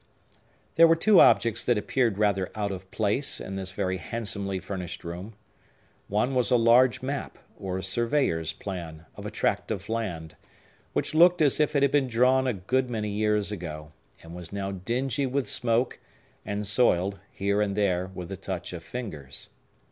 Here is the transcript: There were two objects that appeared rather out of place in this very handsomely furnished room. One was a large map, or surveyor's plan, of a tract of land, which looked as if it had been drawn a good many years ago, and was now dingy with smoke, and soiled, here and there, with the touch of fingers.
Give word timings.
There 0.77 0.87
were 0.87 0.95
two 0.95 1.19
objects 1.19 1.63
that 1.63 1.77
appeared 1.77 2.17
rather 2.17 2.49
out 2.55 2.71
of 2.71 2.89
place 2.89 3.39
in 3.39 3.55
this 3.55 3.71
very 3.71 3.97
handsomely 3.97 4.57
furnished 4.57 5.03
room. 5.03 5.35
One 6.07 6.33
was 6.33 6.49
a 6.49 6.55
large 6.55 7.03
map, 7.03 7.37
or 7.55 7.79
surveyor's 7.83 8.51
plan, 8.51 9.05
of 9.13 9.27
a 9.27 9.29
tract 9.29 9.69
of 9.69 9.87
land, 9.89 10.35
which 10.93 11.13
looked 11.13 11.39
as 11.39 11.59
if 11.59 11.75
it 11.75 11.83
had 11.83 11.91
been 11.91 12.07
drawn 12.07 12.47
a 12.47 12.53
good 12.53 12.89
many 12.89 13.09
years 13.11 13.51
ago, 13.51 13.91
and 14.23 14.33
was 14.33 14.51
now 14.51 14.71
dingy 14.71 15.27
with 15.27 15.47
smoke, 15.47 15.99
and 16.43 16.65
soiled, 16.65 17.19
here 17.31 17.61
and 17.61 17.75
there, 17.75 18.07
with 18.07 18.29
the 18.29 18.37
touch 18.37 18.73
of 18.73 18.83
fingers. 18.83 19.49